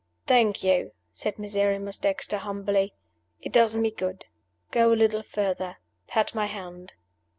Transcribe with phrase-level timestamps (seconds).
[0.25, 2.95] "Thank you," said Miserrimus Dexter, humbly.
[3.39, 4.25] "It does me good.
[4.71, 5.77] Go a little further.
[6.07, 6.93] Pat my hand."